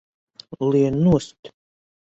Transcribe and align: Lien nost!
Lien 0.69 0.99
nost! 1.09 1.55